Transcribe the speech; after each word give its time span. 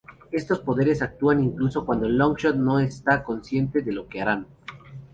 Estos 0.31 0.59
poderes 0.61 1.03
actúan 1.03 1.43
incluso 1.43 1.85
cuando 1.85 2.09
Longshot 2.09 2.55
no 2.55 2.79
está 2.79 3.23
consciente 3.23 3.81
de 3.81 3.85
que 3.85 3.91
lo 3.91 4.07
harán. 4.19 4.47